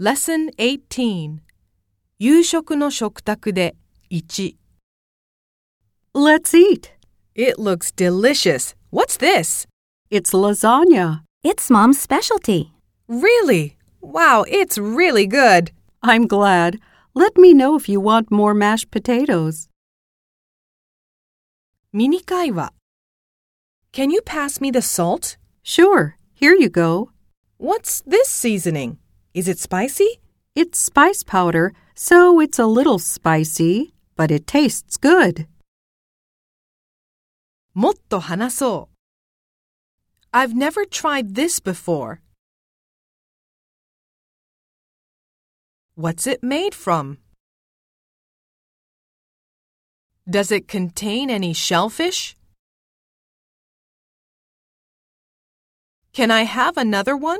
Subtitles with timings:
[0.00, 1.40] Lesson 18
[2.20, 3.74] 夕食の食卓で
[4.10, 4.54] 1
[6.14, 6.90] Let's eat.
[7.34, 8.76] It looks delicious.
[8.92, 9.66] What's this?
[10.10, 11.22] It's lasagna.
[11.42, 12.72] It's Mom's specialty.
[13.08, 13.76] Really?
[14.00, 15.72] Wow, it's really good.
[16.02, 16.78] I'm glad.
[17.14, 19.68] Let me know if you want more mashed potatoes.
[21.92, 22.72] ミニ会話
[23.92, 25.36] Can you pass me the salt?
[25.64, 27.10] Sure, here you go.
[27.58, 28.98] What's this seasoning?
[29.33, 30.19] Is it spicy?
[30.55, 35.47] It's spice powder, so it's a little spicy, but it tastes good.
[37.73, 38.93] もっと話そう。
[40.31, 42.19] I've never tried this before.
[45.95, 47.17] What's it made from?
[50.29, 52.35] Does it contain any shellfish?
[56.13, 57.39] Can I have another one?